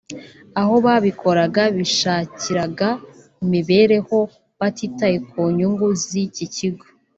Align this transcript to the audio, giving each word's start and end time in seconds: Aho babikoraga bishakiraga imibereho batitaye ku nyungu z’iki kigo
Aho 0.61 0.75
babikoraga 0.85 1.63
bishakiraga 1.77 2.89
imibereho 3.43 4.17
batitaye 4.59 5.17
ku 5.29 5.39
nyungu 5.57 5.87
z’iki 6.03 6.45
kigo 6.55 6.85